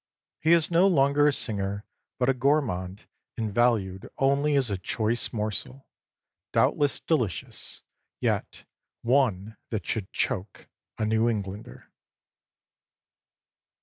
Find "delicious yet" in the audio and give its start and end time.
6.99-8.65